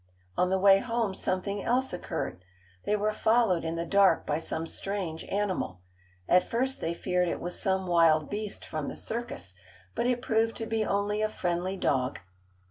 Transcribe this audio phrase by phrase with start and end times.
[0.35, 2.43] On the way home something else occurred.
[2.85, 5.79] They were followed in the dark by some strange animal.
[6.27, 9.53] At first they feared it was some wild beast from the circus
[9.93, 12.17] but it proved to be only a friendly dog.